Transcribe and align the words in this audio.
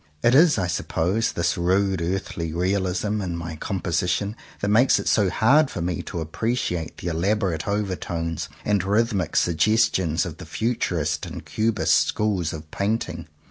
It 0.23 0.33
is, 0.33 0.57
I 0.57 0.65
suppose, 0.65 1.31
this 1.33 1.59
rude 1.59 2.01
earthy 2.01 2.51
realism 2.53 3.21
in 3.21 3.37
my 3.37 3.55
composition 3.55 4.35
that 4.59 4.69
makes 4.69 4.97
it 4.97 5.07
so 5.07 5.29
hard 5.29 5.69
for 5.69 5.79
me 5.79 6.01
to 6.01 6.21
appreciate 6.21 6.97
the 6.97 7.09
elaborate 7.09 7.67
over 7.67 7.95
tones 7.95 8.49
and 8.65 8.83
rhythmic 8.83 9.35
suggestions 9.35 10.25
of 10.25 10.37
the 10.37 10.47
Futurist 10.47 11.27
and 11.27 11.45
Cubist 11.45 12.07
schools 12.07 12.51
of 12.51 12.71
painting. 12.71 13.27